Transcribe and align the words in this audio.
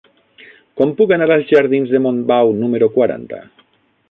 Com 0.79 0.93
puc 1.01 1.13
anar 1.17 1.27
als 1.35 1.51
jardins 1.51 1.93
de 1.93 2.01
Montbau 2.07 2.55
número 2.65 2.93
quaranta? 2.97 3.45